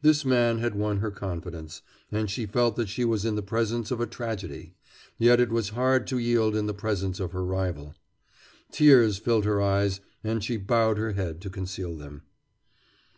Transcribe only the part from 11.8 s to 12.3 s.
them.